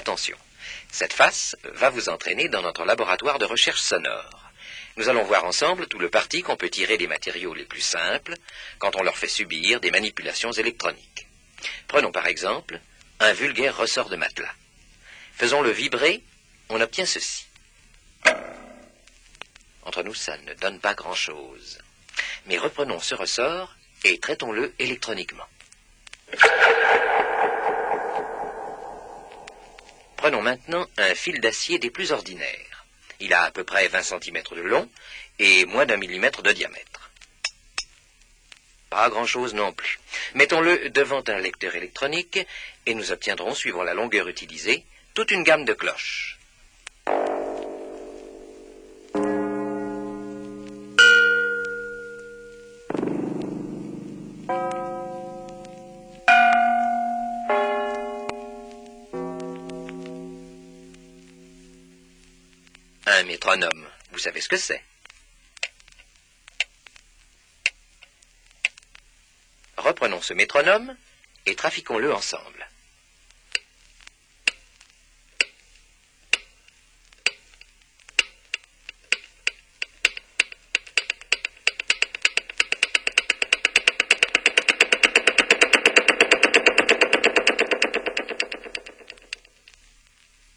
[0.00, 0.38] Attention,
[0.90, 4.50] cette face va vous entraîner dans notre laboratoire de recherche sonore.
[4.96, 8.34] Nous allons voir ensemble tout le parti qu'on peut tirer des matériaux les plus simples
[8.78, 11.26] quand on leur fait subir des manipulations électroniques.
[11.86, 12.80] Prenons par exemple
[13.20, 14.54] un vulgaire ressort de matelas.
[15.34, 16.22] Faisons-le vibrer,
[16.70, 17.44] on obtient ceci.
[19.82, 21.78] Entre nous, ça ne donne pas grand-chose.
[22.46, 25.46] Mais reprenons ce ressort et traitons-le électroniquement.
[30.20, 32.84] Prenons maintenant un fil d'acier des plus ordinaires.
[33.20, 34.86] Il a à peu près 20 cm de long
[35.38, 37.10] et moins d'un millimètre de diamètre.
[38.90, 39.98] Pas grand-chose non plus.
[40.34, 42.38] Mettons-le devant un lecteur électronique
[42.84, 46.38] et nous obtiendrons, suivant la longueur utilisée, toute une gamme de cloches.
[63.30, 64.82] Métronome, vous savez ce que c'est
[69.76, 70.96] Reprenons ce métronome
[71.46, 72.68] et trafiquons-le ensemble.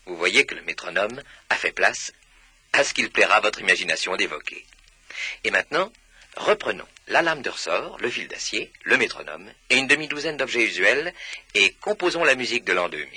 [0.08, 2.12] Vous voyez que le métronome a fait place
[2.84, 4.66] ce qu'il plaira à votre imagination d'évoquer.
[5.44, 5.92] Et maintenant,
[6.36, 11.14] reprenons la lame de ressort, le fil d'acier, le métronome et une demi-douzaine d'objets usuels
[11.53, 13.08] et composons la musique de l'an 2000.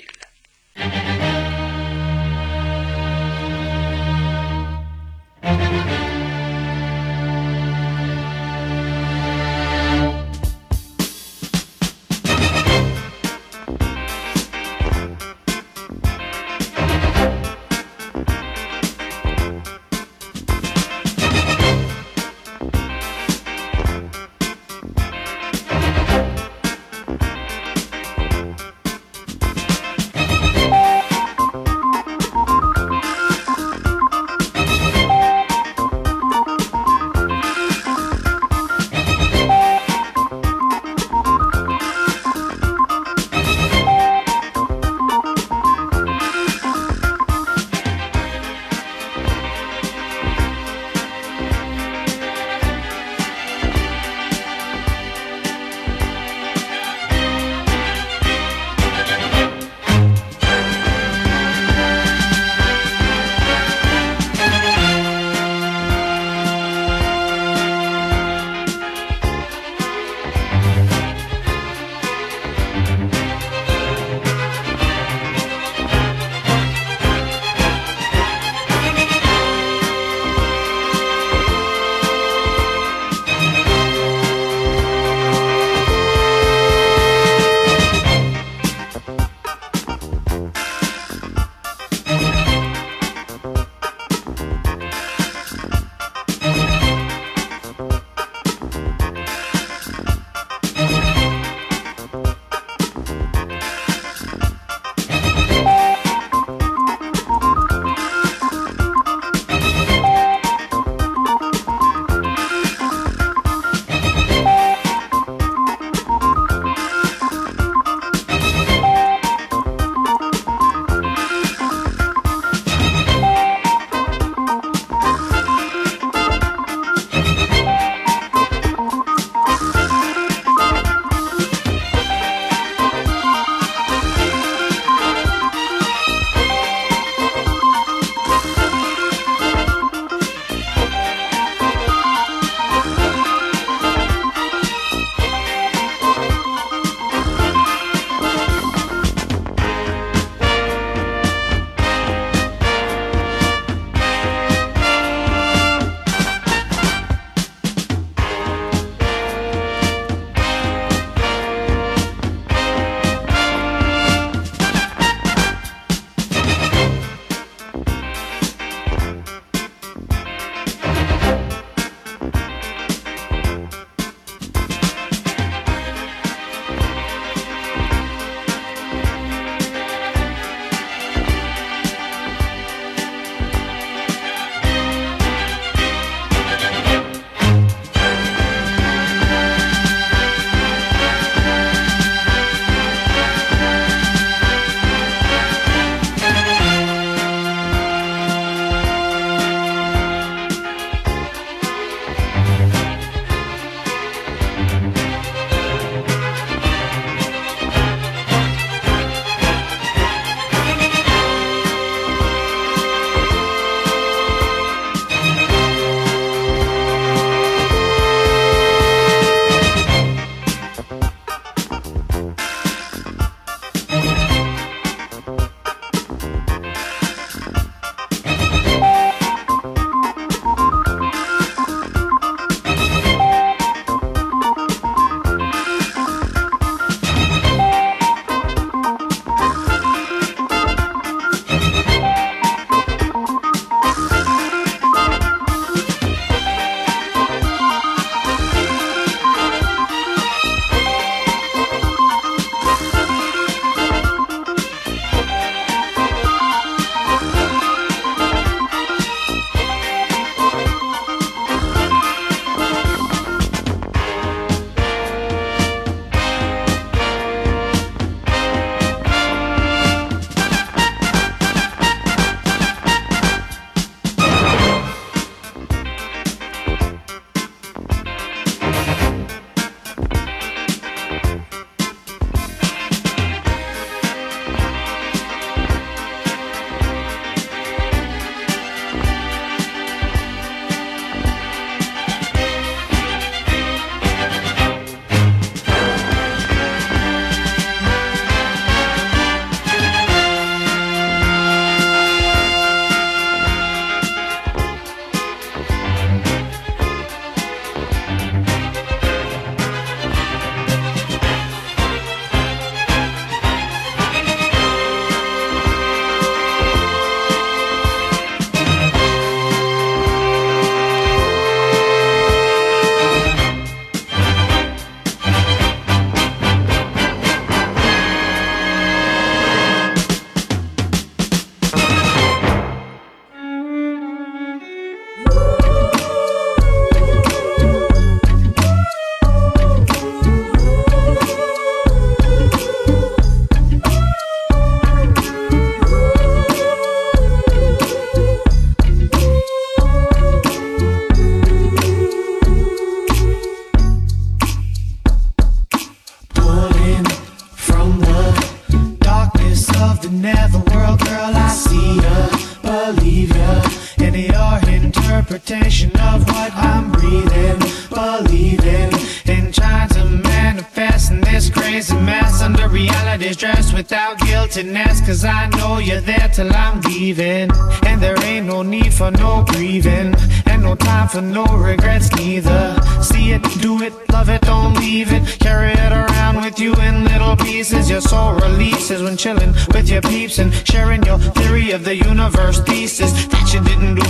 [374.57, 375.01] Without guiltiness.
[375.01, 377.49] Cause I know you're there till I'm leaving.
[377.85, 380.15] And there ain't no need for no grieving.
[380.45, 382.77] And no time for no regrets neither.
[383.01, 385.39] See it, do it, love it, don't leave it.
[385.39, 387.89] Carry it around with you in little pieces.
[387.89, 392.59] Your soul releases when chilling with your peeps and sharing your theory of the universe
[392.61, 393.26] thesis.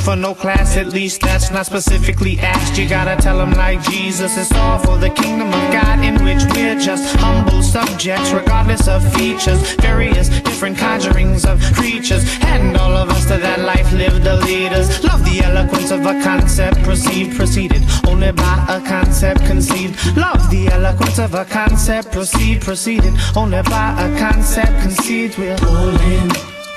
[0.07, 2.77] For no class, at least that's not specifically asked.
[2.77, 6.43] You gotta tell them like Jesus, it's all for the kingdom of God in which
[6.55, 9.59] we're just humble subjects, regardless of features.
[9.81, 12.23] Various different conjurings of creatures.
[12.43, 15.03] And all of us to that life live the leaders.
[15.03, 20.15] Love the eloquence of a concept perceived, preceded only by a concept conceived.
[20.15, 25.37] Love the eloquence of a concept perceived, preceded only by a concept conceived.
[25.37, 26.29] We're pulling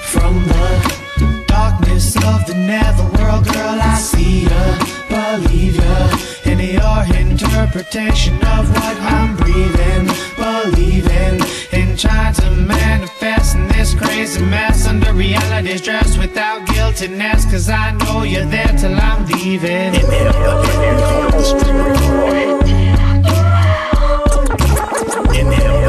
[0.03, 1.00] from the
[1.47, 3.79] darkness of the netherworld, girl.
[3.81, 6.19] I see ya, believe ya.
[6.45, 11.41] In your interpretation of what I'm breathing, believing
[11.73, 17.45] in trying to manifest in this crazy mess under reality's dress without guiltiness.
[17.45, 19.95] Cause I know you're there till I'm leaving.
[19.95, 21.91] Inhale the hold the stream.
[25.35, 25.81] Inhale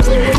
[0.00, 0.31] air,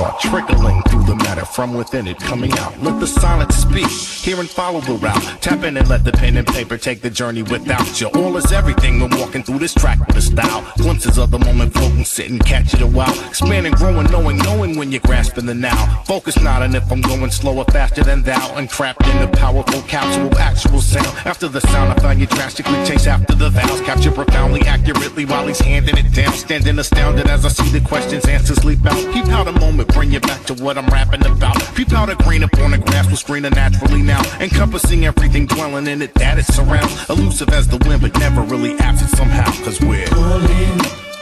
[0.00, 2.72] thought trickling through the matter from within it, coming out.
[2.82, 5.42] Let the silence speak, hear and follow the route.
[5.42, 8.08] Tap in and let the pen and paper take the journey without you.
[8.08, 10.64] All is everything when walking through this track with a style.
[10.78, 13.12] Glimpses of the moment floating, sitting, catch it a while.
[13.28, 16.02] Expanding, growing, knowing, knowing when you're grasping the now.
[16.06, 18.56] Focus not on if I'm going slower, faster than thou.
[18.56, 21.14] And trapped in the powerful capsule actual sound.
[21.26, 23.82] After the sound, I find you drastically chase after the vowels.
[23.82, 26.32] Capture profoundly, accurately while he's handing it down.
[26.32, 29.12] Standing astounded as I see the questions, answers leap out.
[29.12, 31.56] Keep out a moment, bring you back to what I'm rapping about.
[31.74, 34.22] Peep out a grain upon the grass screen it naturally now.
[34.40, 37.08] Encompassing everything, dwelling in it that it surrounds.
[37.08, 39.50] Elusive as the wind, but never really absent somehow.
[39.64, 40.78] Cause we're pulling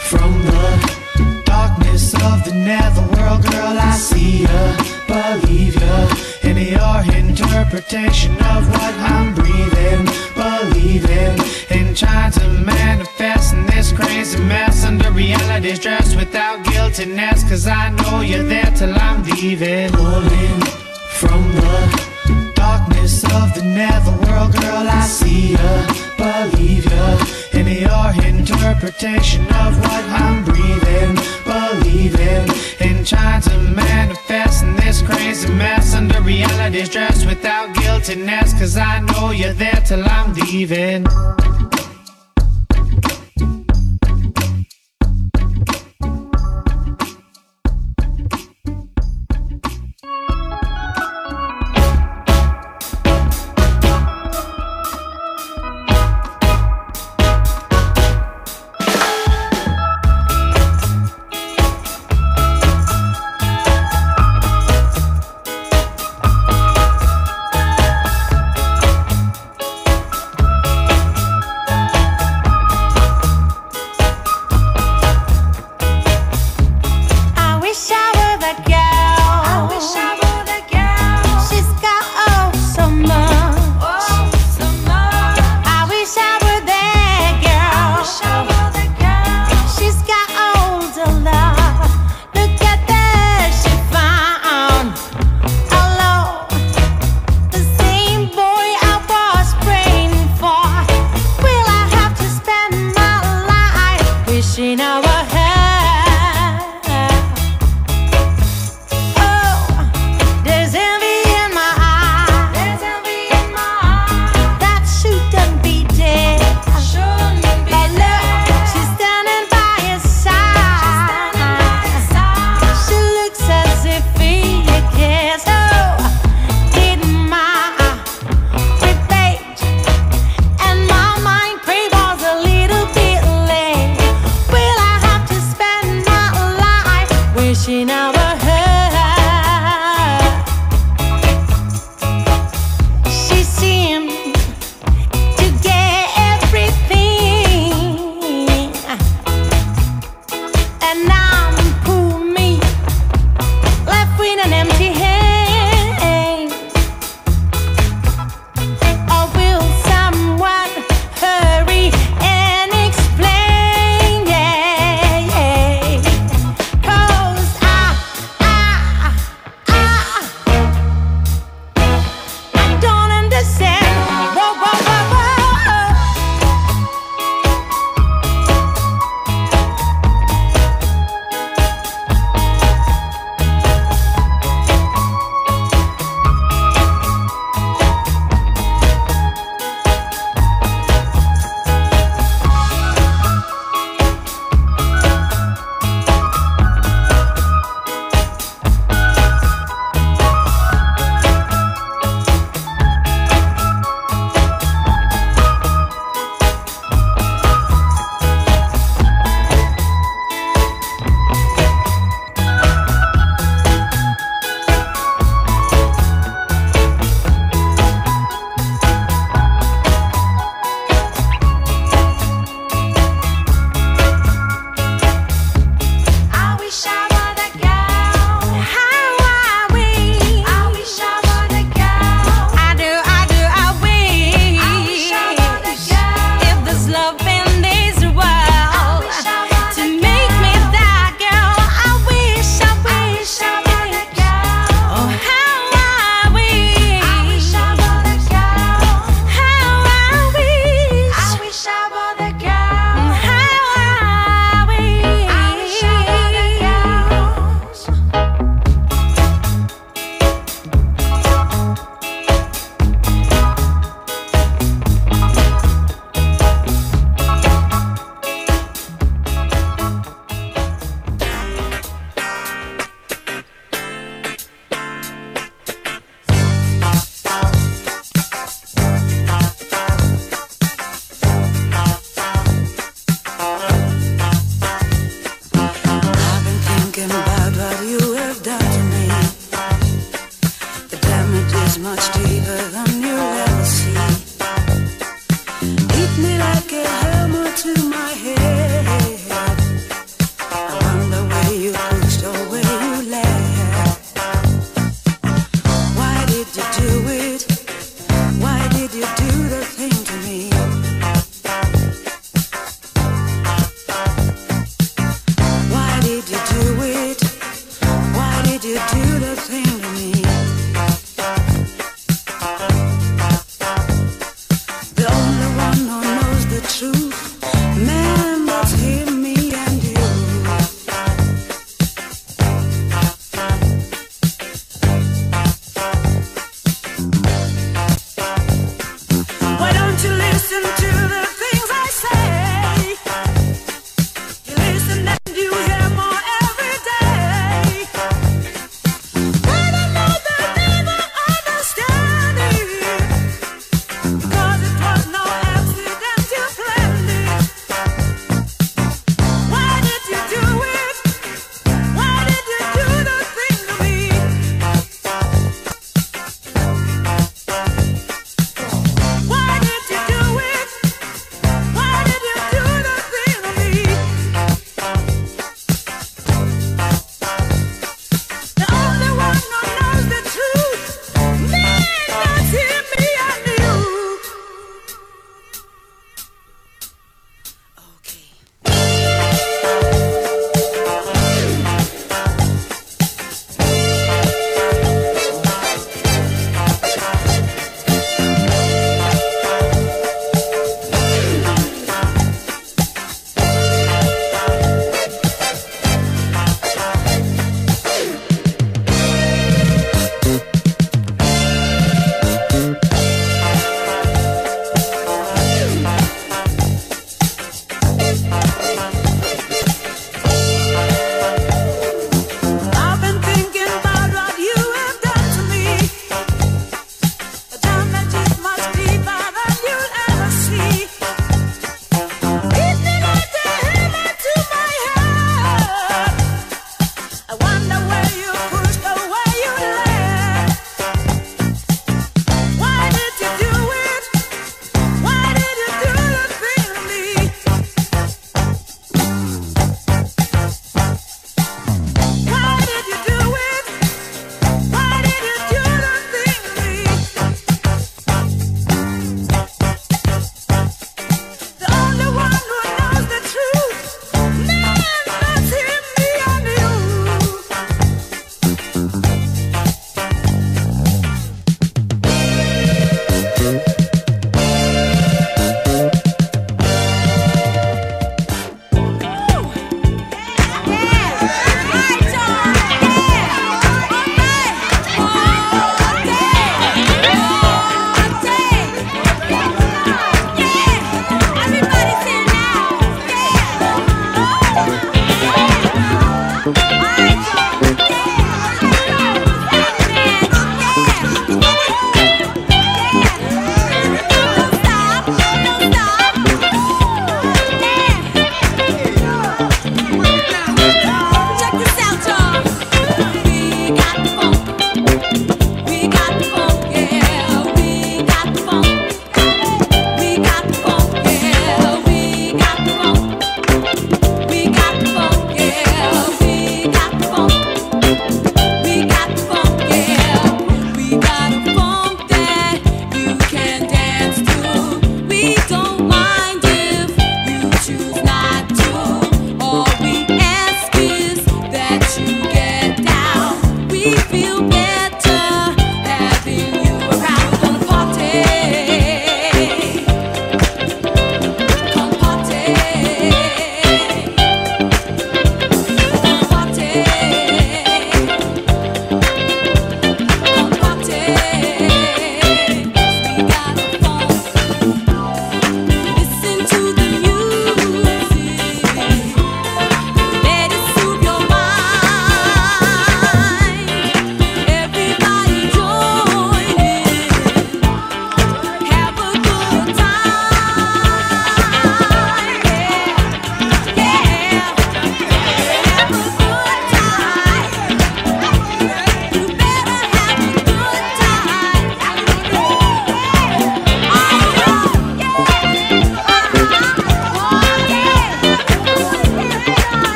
[0.00, 1.01] from the
[1.44, 3.76] darkness of the netherworld, girl.
[3.78, 6.08] I see ya, believe ya.
[6.42, 11.38] In your interpretation of what I'm breathing, believing
[11.70, 17.42] in trying to manifest in this crazy mess under reality's dress without guiltiness.
[17.48, 19.90] Cause I know you're there till I'm leaving.
[19.92, 20.60] Pulling
[21.18, 22.11] from the
[22.62, 24.86] darkness of the netherworld, girl.
[25.00, 25.70] I see ya,
[26.22, 27.06] believe ya.
[27.58, 31.14] In your interpretation of what I'm breathing,
[31.52, 32.46] believing
[32.86, 38.48] in trying to manifest in this crazy mess under reality's dress without guiltiness.
[38.58, 41.02] Cause I know you're there till I'm leaving.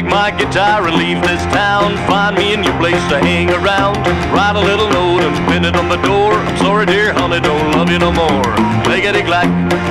[0.00, 1.92] Take my guitar and leave this town.
[2.08, 3.98] Find me a new place to hang around.
[4.32, 6.32] Write a little note and pin it on the door.
[6.32, 8.44] I'm sorry, dear honey, don't love you no more.
[8.84, 9.48] Clickety clack,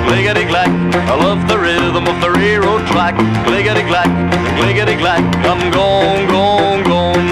[0.08, 0.70] clickety clack.
[1.14, 3.14] I love the rhythm of the railroad track.
[3.46, 4.10] Clickety clack,
[4.58, 5.22] clickety clack.
[5.46, 7.30] I'm gone, gone, gone.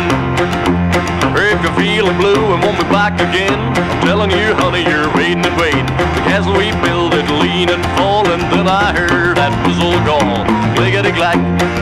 [1.57, 5.43] If you're feeling blue and want me back again, I'm telling you, honey, you're waiting
[5.43, 5.87] and waiting.
[6.13, 10.66] The castle we built it lean and fall, and then I heard that was all
[11.03, 11.37] clack,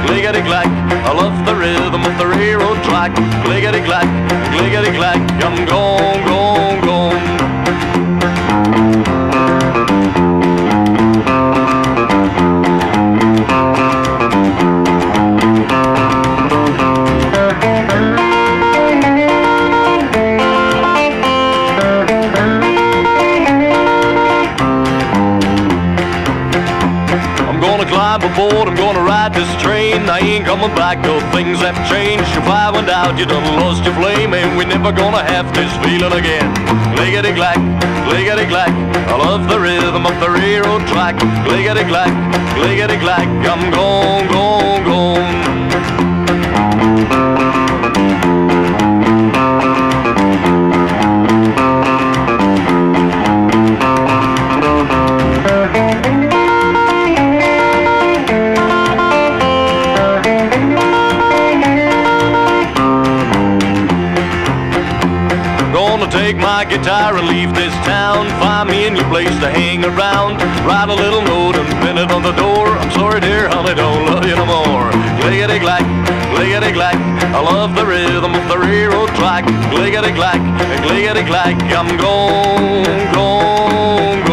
[0.06, 0.68] clickety clack.
[1.08, 3.16] I love the rhythm of the railroad track.
[3.86, 4.08] Clack,
[4.52, 5.20] clickety clack.
[5.42, 7.35] I'm gone, gone, gone.
[28.20, 30.10] Climb aboard, I'm gonna ride this train.
[30.10, 32.30] I ain't coming back, no things have changed.
[32.38, 35.72] If I went out, you done lost your flame, and we're never gonna have this
[35.84, 36.54] feeling again.
[36.96, 37.60] Clickety clack,
[38.08, 38.72] clickety clack.
[39.08, 41.18] I love the rhythm of the railroad track.
[41.46, 42.14] Clickety clack,
[42.56, 43.28] clickety clack.
[43.52, 45.45] I'm gone, gone, gone.
[66.56, 68.30] My guitar and leave this town.
[68.40, 70.40] Find me a new place to hang around.
[70.64, 72.68] Write a little note and pin it on the door.
[72.68, 74.90] I'm sorry, dear honey, don't love you no more.
[75.20, 75.84] Clickety clack.
[77.36, 79.44] I love the rhythm of the railroad track.
[79.74, 80.40] Clickety clack.
[81.76, 84.25] I'm gone, gone.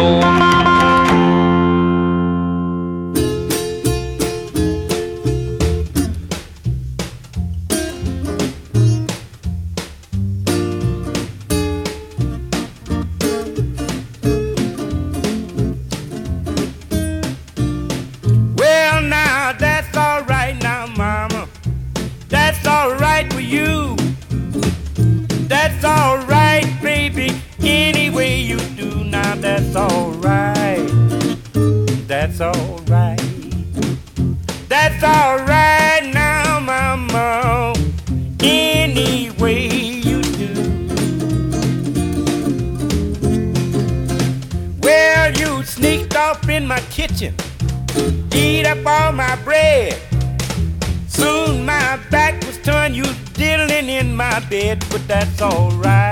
[55.07, 56.02] That's alright.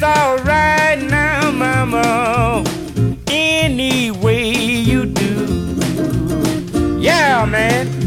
[0.00, 2.62] That's alright now, mama.
[3.26, 6.98] Any way you do.
[7.00, 7.97] Yeah, man.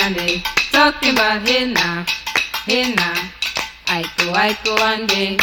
[0.00, 0.42] and they
[0.72, 2.06] talking about henna,
[2.64, 3.30] henna.
[3.86, 5.36] Aiko, aiko and they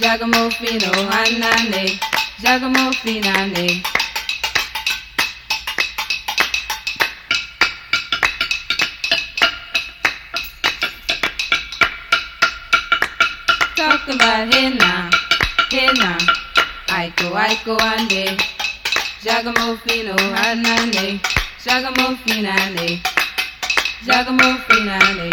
[0.00, 1.98] Jagamofino oh, and and they
[2.42, 3.82] Jagamofin and they
[13.76, 15.10] Talking about henna,
[15.70, 16.18] henna.
[16.88, 18.36] Aiko, aiko and they
[19.22, 21.20] Jagamofino oh, and and they
[24.04, 25.30] Giacomo Finale,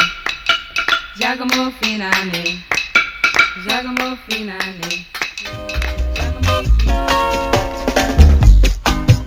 [1.17, 2.63] Giacomo Finale,
[3.63, 5.05] Giacomo Finale.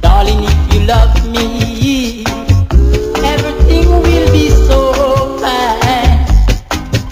[0.01, 2.25] Darling, if you love me,
[3.25, 6.25] everything will be so fine.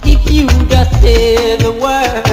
[0.05, 2.30] If you just say the word.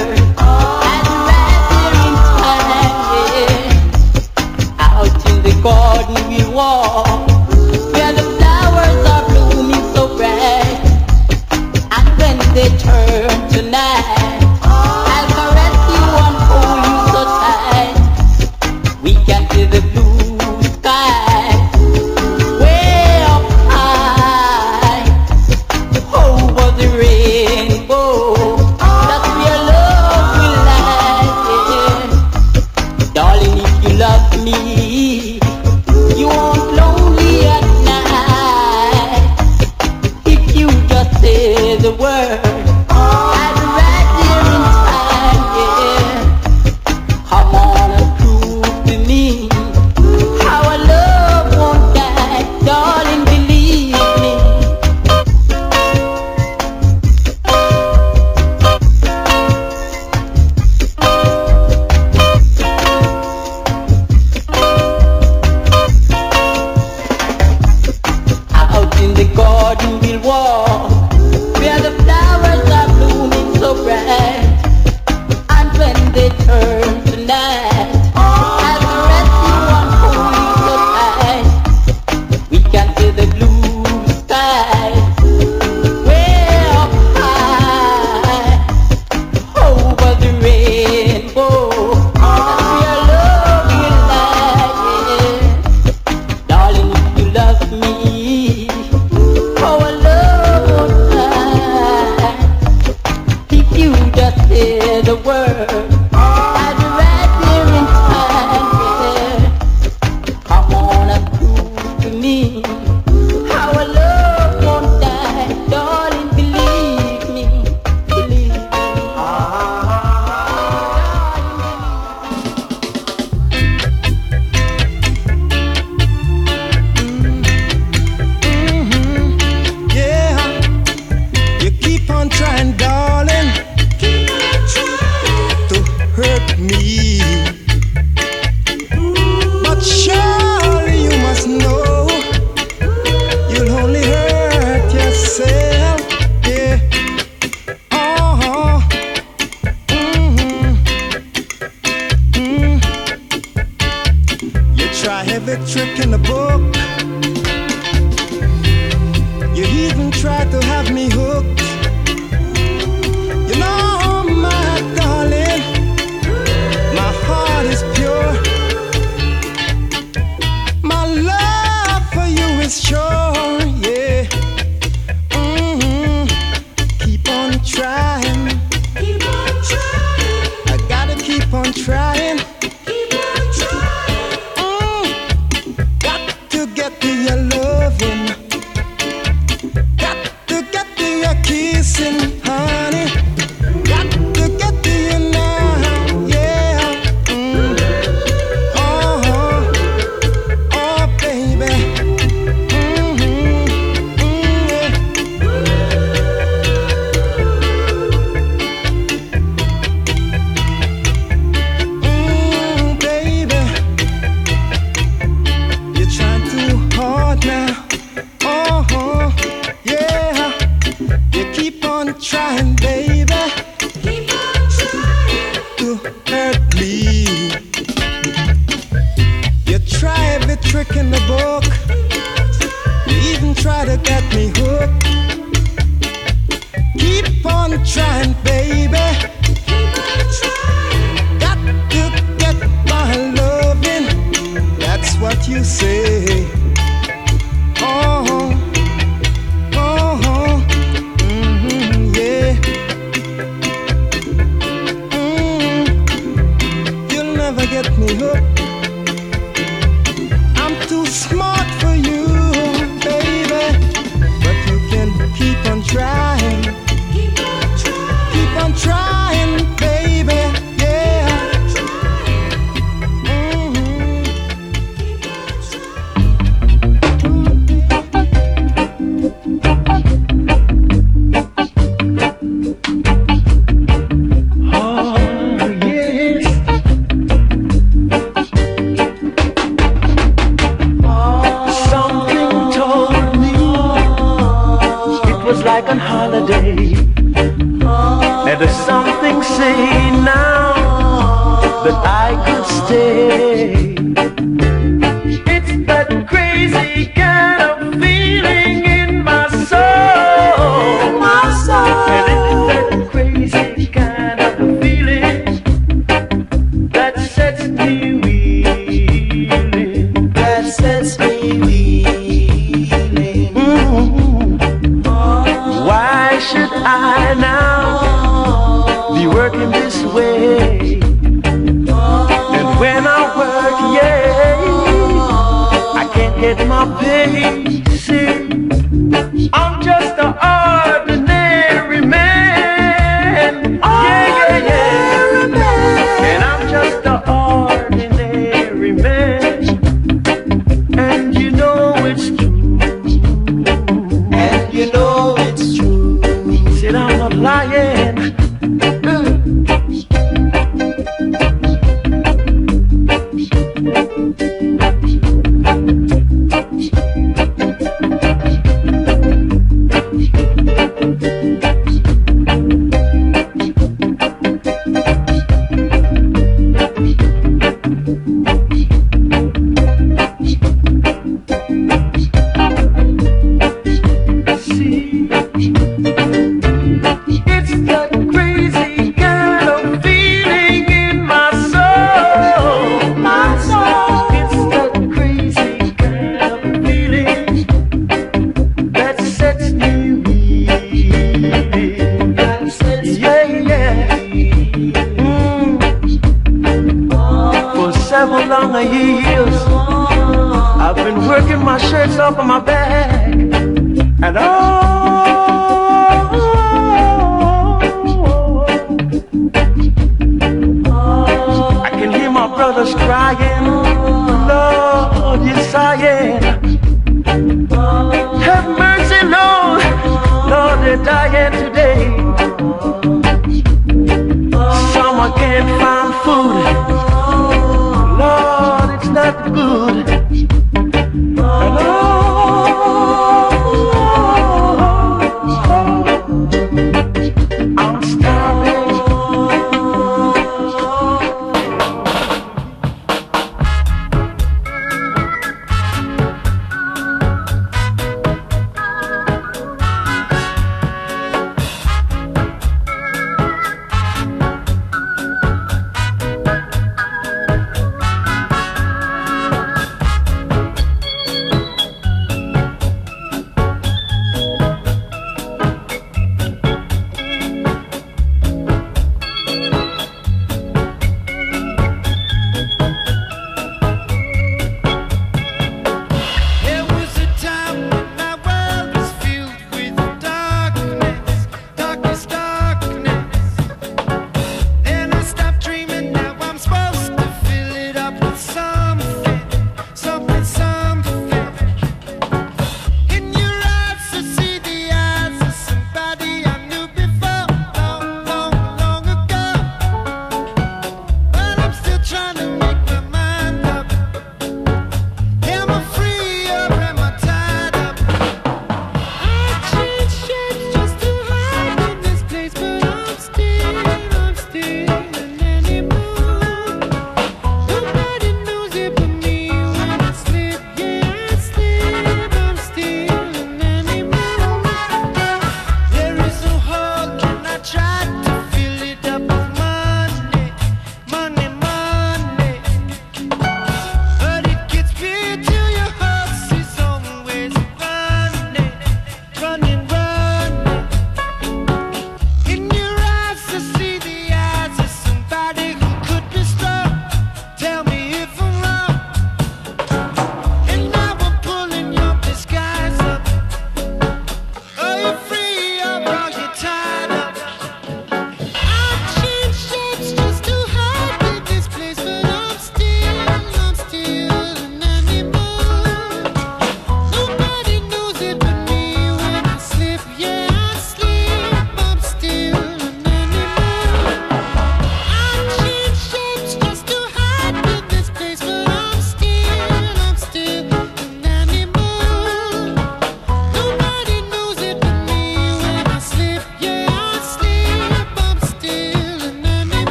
[245.48, 246.17] You say.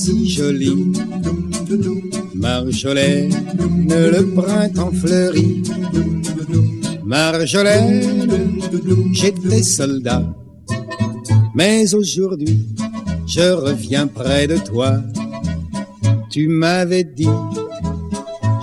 [0.00, 0.92] Si jolie,
[2.34, 3.34] Marjolaine,
[3.86, 5.62] le printemps fleurit.
[7.04, 8.26] Marjolaine,
[9.12, 10.22] j'étais soldat,
[11.54, 12.66] mais aujourd'hui,
[13.26, 15.02] je reviens près de toi.
[16.30, 17.36] Tu m'avais dit,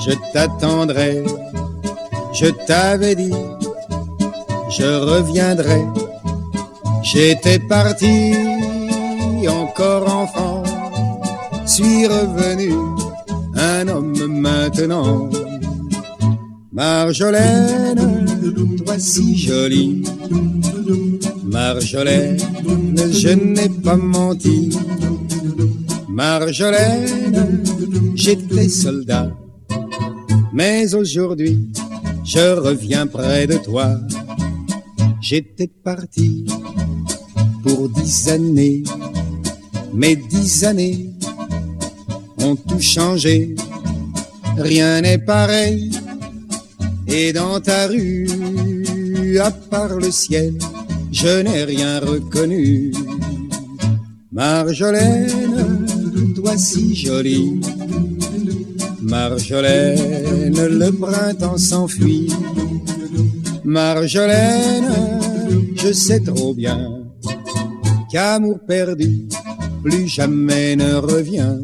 [0.04, 1.24] je t'attendrai,
[2.34, 3.40] je t'avais dit,
[4.76, 5.84] je reviendrai.
[7.04, 8.34] J'étais parti
[9.48, 10.57] encore enfant,
[11.78, 12.74] suis revenu
[13.54, 15.30] un homme maintenant.
[16.72, 18.26] Marjolaine,
[18.84, 20.04] toi si jolie,
[21.44, 22.40] Marjolaine,
[23.12, 24.76] je n'ai pas menti.
[26.10, 27.64] Marjolaine,
[28.16, 29.30] j'étais soldat,
[30.54, 31.70] mais aujourd'hui,
[32.24, 33.88] je reviens près de toi.
[35.22, 36.46] J'étais parti
[37.62, 38.84] pour dix années,
[39.94, 41.16] mais dix années
[42.56, 43.56] tout changé.
[44.58, 45.91] Rien n'est pareil,
[47.08, 48.28] et dans ta rue,
[49.39, 50.54] à part le ciel,
[51.12, 52.91] je n'ai rien reconnu.
[54.32, 55.86] Marjolaine,
[56.36, 57.60] toi si jolie,
[59.02, 62.32] Marjolaine, le printemps s'enfuit.
[63.64, 64.91] Marjolaine,
[65.76, 66.98] je sais trop bien
[68.12, 69.28] qu'amour perdu,
[69.84, 71.58] plus jamais ne revient.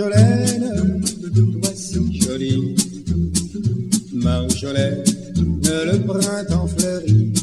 [0.00, 1.02] Marjolaine,
[1.60, 2.74] toi si jolie,
[4.14, 5.04] Marjolaine,
[5.62, 7.34] le printemps fleurit.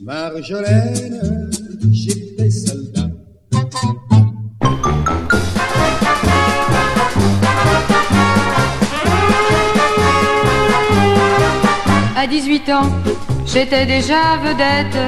[0.00, 1.50] Marjolaine,
[1.92, 3.10] j'étais soldat.
[12.16, 12.90] À 18 ans,
[13.44, 14.98] j'étais déjà vedette,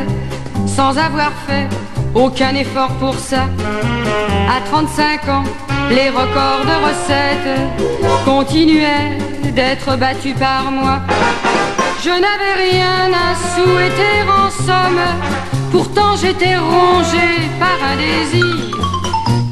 [0.66, 1.66] sans avoir fait
[2.14, 3.48] aucun effort pour ça.
[4.50, 5.44] À 35 ans,
[5.90, 7.60] les records de recettes
[8.24, 9.18] continuaient
[9.52, 11.00] d'être battus par moi.
[12.02, 15.00] Je n'avais rien à souhaiter en somme,
[15.70, 18.78] pourtant j'étais rongée par un désir.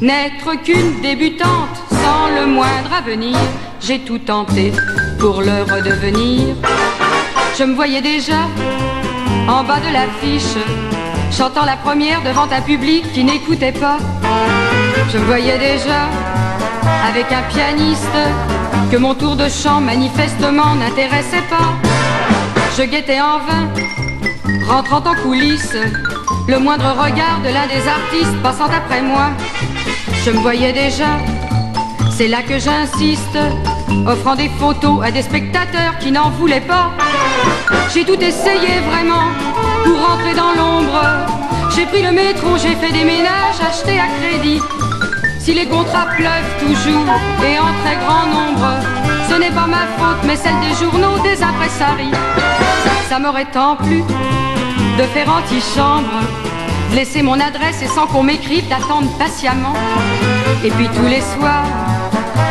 [0.01, 3.37] N'être qu'une débutante sans le moindre avenir,
[3.81, 4.71] j'ai tout tenté
[5.19, 6.55] pour le redevenir.
[7.57, 8.47] Je me voyais déjà
[9.47, 10.55] en bas de l'affiche,
[11.31, 13.97] chantant la première devant un public qui n'écoutait pas.
[15.11, 16.07] Je me voyais déjà
[17.07, 18.19] avec un pianiste
[18.91, 21.73] que mon tour de chant manifestement n'intéressait pas.
[22.77, 23.67] Je guettais en vain,
[24.67, 25.77] rentrant en coulisses,
[26.47, 29.31] le moindre regard de l'un des artistes passant après moi.
[30.25, 31.17] Je me voyais déjà,
[32.11, 33.37] c'est là que j'insiste,
[34.07, 36.91] offrant des photos à des spectateurs qui n'en voulaient pas.
[37.93, 39.25] J'ai tout essayé vraiment
[39.83, 41.01] pour rentrer dans l'ombre.
[41.75, 44.59] J'ai pris le métro, j'ai fait des ménages achetés à crédit.
[45.49, 47.09] Si les contrats pleuvent toujours
[47.43, 48.69] et en très grand nombre,
[49.27, 52.11] ce n'est pas ma faute, mais celle des journaux, des impresaries.
[53.09, 54.03] Ça m'aurait tant plu
[54.99, 56.21] de faire antichambre,
[56.93, 59.73] laisser mon adresse et sans qu'on m'écrive, d'attendre patiemment.
[60.63, 61.65] Et puis tous les soirs,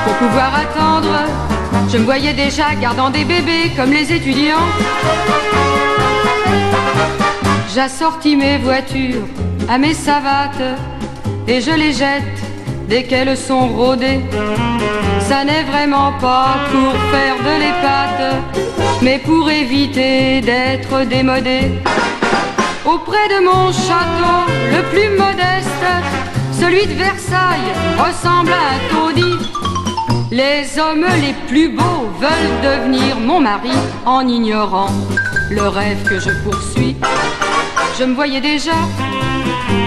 [0.04, 1.20] pour pouvoir attendre,
[1.92, 4.66] je me voyais déjà gardant des bébés comme les étudiants.
[7.72, 9.22] J'assortis mes voitures
[9.68, 10.80] à mes savates
[11.46, 12.47] et je les jette
[12.88, 14.20] dès qu'elles sont rodées.
[15.20, 18.42] Ça n'est vraiment pas pour faire de l'épate,
[19.02, 21.60] mais pour éviter d'être démodé.
[22.86, 24.40] Auprès de mon château,
[24.74, 25.88] le plus modeste,
[26.58, 29.38] celui de Versailles, ressemble à un taudis.
[30.30, 33.76] Les hommes les plus beaux veulent devenir mon mari
[34.06, 34.90] en ignorant
[35.50, 36.96] le rêve que je poursuis.
[37.98, 38.72] Je me voyais déjà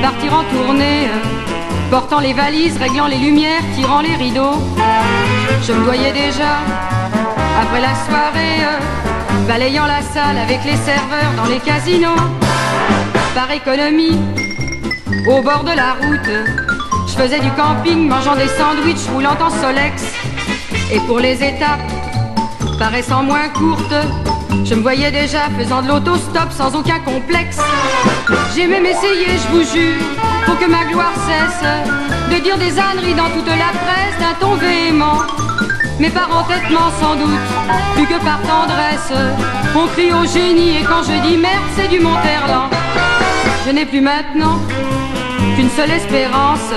[0.02, 1.08] partir en tournée,
[1.92, 4.56] portant les valises, réglant les lumières, tirant les rideaux.
[5.62, 6.54] Je me voyais déjà,
[7.62, 8.62] après la soirée,
[9.46, 12.16] balayant la salle avec les serveurs dans les casinos.
[13.36, 14.18] Par économie,
[15.28, 16.32] au bord de la route,
[17.08, 20.02] je faisais du camping, mangeant des sandwichs, roulant en Solex.
[20.94, 21.92] Et pour les étapes,
[22.80, 23.94] paraissant moins courte.
[24.64, 27.60] Je me voyais déjà faisant de l'autostop sans aucun complexe.
[28.56, 30.21] J'ai même essayé, je vous jure,
[30.52, 31.64] pour que ma gloire cesse
[32.30, 35.20] de dire des âneries dans toute la presse d'un ton véhément.
[35.98, 37.48] Mais par entêtement sans doute,
[37.96, 39.14] plus que par tendresse,
[39.74, 42.70] on crie au génie et quand je dis merde, c'est du Monterland.
[43.66, 44.60] Je n'ai plus maintenant
[45.56, 46.74] qu'une seule espérance,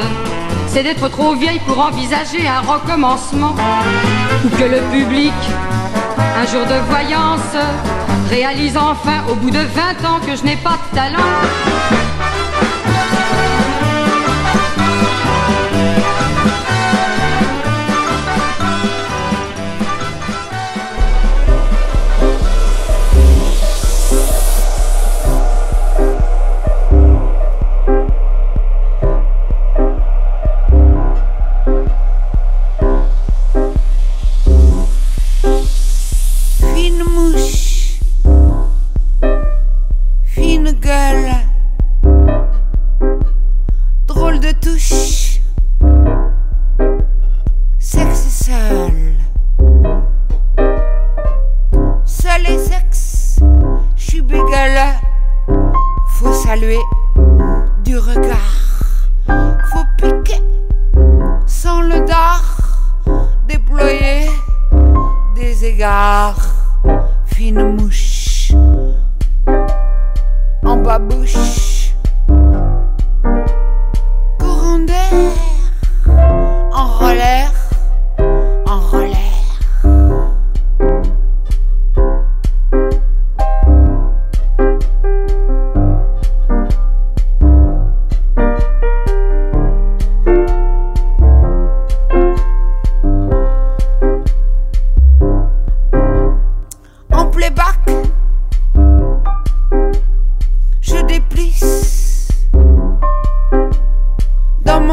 [0.69, 3.57] c'est d'être trop vieille pour envisager un recommencement.
[4.45, 5.35] Ou que le public,
[6.41, 7.57] un jour de voyance,
[8.31, 12.14] réalise enfin au bout de 20 ans que je n'ai pas de talent.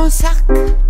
[0.02, 0.81] Mon sac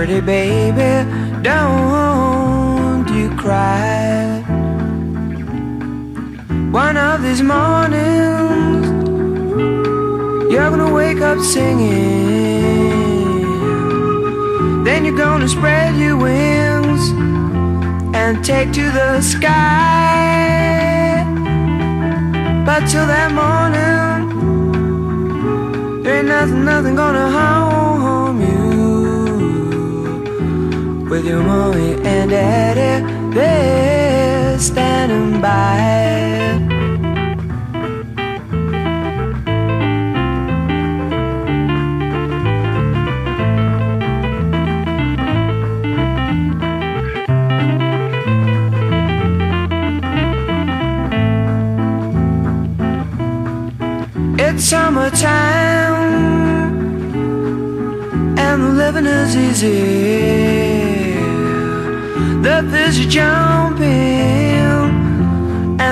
[0.00, 0.59] pretty baby.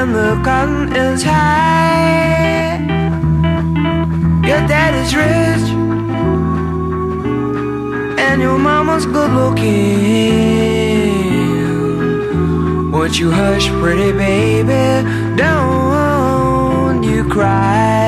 [0.09, 2.79] and the cotton is high.
[4.49, 5.71] Your daddy's rich,
[8.19, 9.71] and your mama's good looking.
[12.91, 15.07] Won't you hush, pretty baby?
[15.37, 18.08] Don't you cry.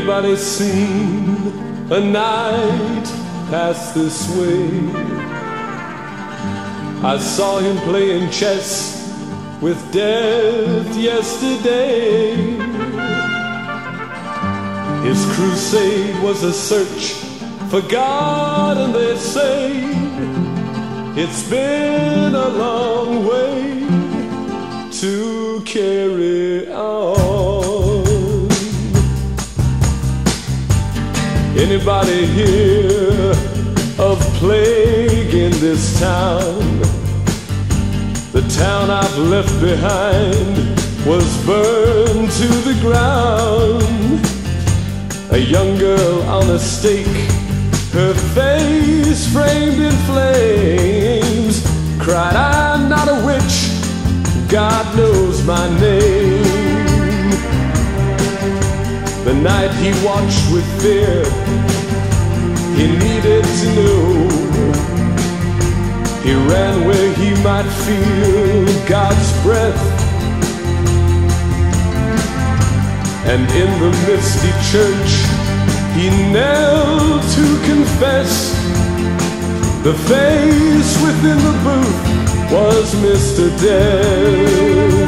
[0.00, 1.36] Everybody seen
[1.92, 3.04] a knight
[3.50, 4.70] pass this way.
[7.06, 9.14] I saw him playing chess
[9.60, 12.34] with death yesterday.
[15.06, 17.12] His crusade was a search
[17.68, 19.82] for God, and they say
[21.14, 23.86] it's been a long way
[24.92, 27.19] to carry on.
[31.80, 33.30] Anybody hear
[33.98, 36.60] of plague in this town?
[38.32, 40.76] The town I've left behind
[41.06, 44.20] was burned to the ground.
[45.32, 47.06] A young girl on a stake,
[47.94, 51.64] her face framed in flames,
[51.98, 56.60] cried, I'm not a witch, God knows my name.
[59.24, 61.24] The knight he watched with fear,
[62.80, 64.00] he needed to know.
[66.24, 69.82] He ran where he might feel God's breath.
[73.32, 75.12] And in the misty church,
[75.94, 78.32] he knelt to confess.
[79.84, 82.00] The face within the booth
[82.50, 83.44] was Mr.
[83.60, 84.99] Death.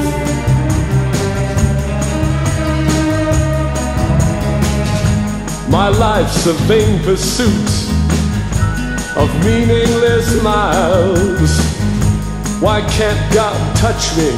[5.99, 7.71] Life's a vain pursuit
[9.17, 11.53] of meaningless miles.
[12.61, 14.31] Why can't God touch me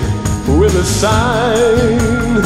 [0.58, 2.42] with a sign?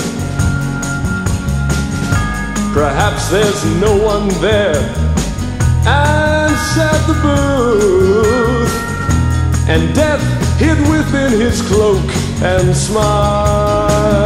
[2.72, 4.76] Perhaps there's no one there.
[5.86, 8.74] Answered the booth,
[9.68, 10.22] and death
[10.58, 12.04] hid within his cloak
[12.42, 14.18] and smiled.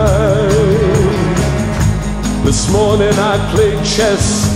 [2.45, 4.52] This morning I played chess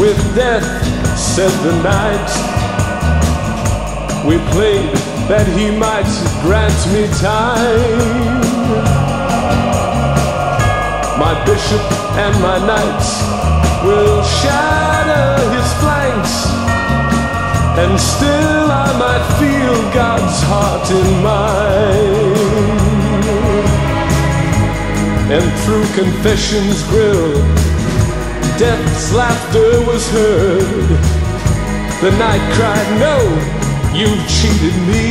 [0.00, 0.64] with death,
[1.14, 2.30] said the knight.
[4.24, 4.96] We played
[5.28, 6.08] that he might
[6.40, 8.40] grant me time.
[11.20, 11.84] My bishop
[12.16, 13.10] and my knights
[13.84, 16.34] will shatter his flanks,
[17.76, 22.40] and still I might feel God's heart in mine.
[25.36, 27.36] And through confession's grill,
[28.60, 30.88] death's laughter was heard.
[32.04, 33.16] The knight cried, No,
[33.96, 35.06] you've cheated me.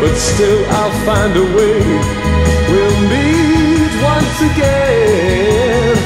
[0.00, 1.80] But still I'll find a way.
[2.70, 5.96] We'll meet once again.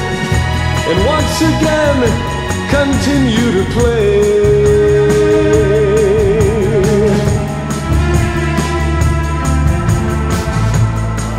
[0.89, 1.99] And once again,
[2.75, 4.65] continue to play.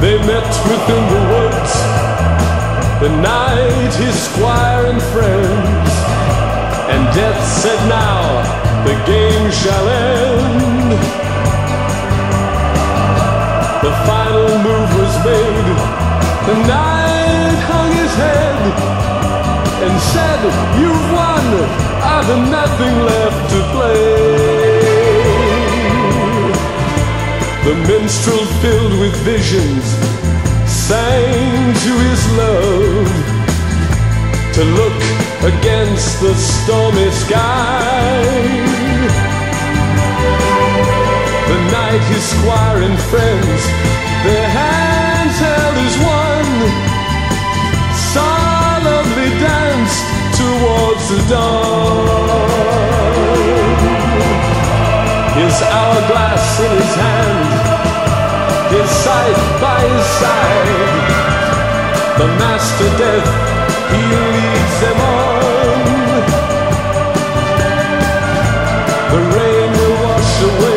[0.01, 1.56] They met within the woods.
[3.07, 5.91] The knight, his squire and friends.
[6.91, 8.43] And death said, Now
[8.83, 10.91] the game shall end.
[13.87, 15.69] The final move was made.
[16.51, 18.59] The knight hung his head
[19.87, 20.41] and said,
[20.81, 21.47] You've won.
[22.03, 24.16] I've nothing left to play.
[27.66, 30.06] The minstrel filled with visions
[30.87, 33.11] sang to his love
[34.55, 35.01] to look
[35.53, 38.23] against the stormy sky.
[41.51, 43.63] The knight his squire and friends,
[44.27, 46.55] their hands held as one,
[48.15, 50.05] solemnly danced
[50.39, 52.47] towards the dawn.
[55.35, 57.95] His hourglass in his hand,
[58.77, 61.07] his side by his side,
[62.20, 63.28] the master death,
[63.93, 64.03] he
[64.36, 65.78] leads them on.
[69.12, 70.76] The rain will wash away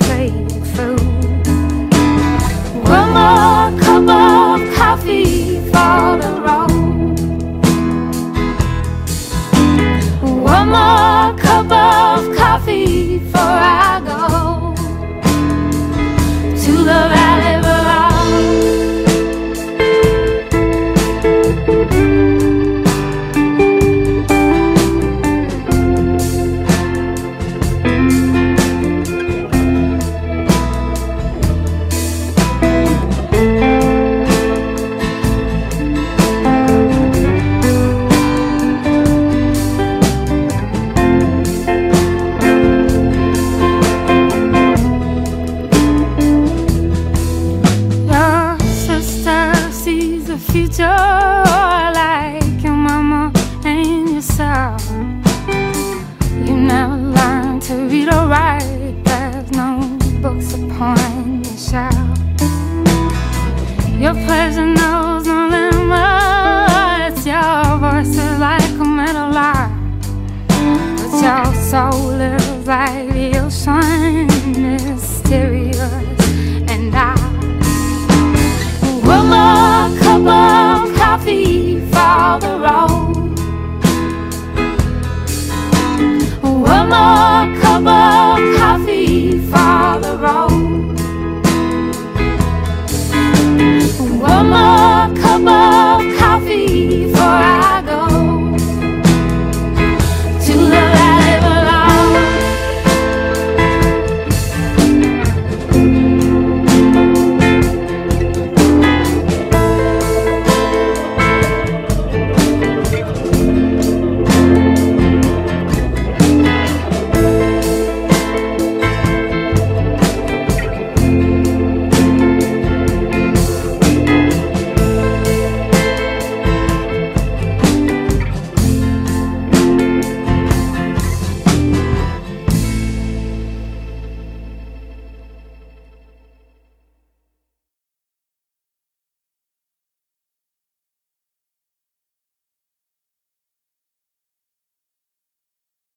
[0.00, 0.48] playing.
[2.84, 7.18] One more cup of coffee for the road.
[10.42, 11.41] One more.